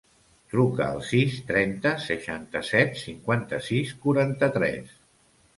[0.53, 5.01] Truca al sis, trenta, seixanta-set, cinquanta-sis, quaranta-tres.